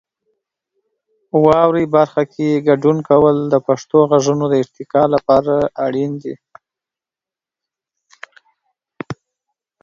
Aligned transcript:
واورئ 1.43 1.85
برخه 1.95 2.23
کې 2.33 2.63
ګډون 2.67 2.97
کول 3.09 3.37
د 3.53 3.55
پښتو 3.67 3.97
غږونو 4.11 4.45
د 4.49 4.53
ارتقا 4.63 5.03
لپاره 5.13 5.53
اړین 5.85 6.11
دی. 6.21 6.35